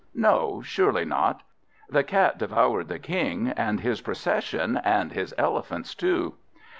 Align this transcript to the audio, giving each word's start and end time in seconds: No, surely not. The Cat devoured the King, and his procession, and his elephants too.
No, 0.15 0.63
surely 0.63 1.05
not. 1.05 1.43
The 1.87 2.03
Cat 2.03 2.39
devoured 2.39 2.87
the 2.87 2.97
King, 2.97 3.49
and 3.49 3.79
his 3.81 4.01
procession, 4.01 4.77
and 4.77 5.11
his 5.11 5.31
elephants 5.37 5.93
too. 5.93 6.33